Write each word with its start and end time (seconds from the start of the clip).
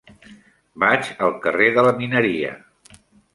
Vaig 0.83 1.09
al 1.25 1.35
carrer 1.43 1.67
de 1.77 1.85
la 1.89 1.93
Mineria. 2.01 2.55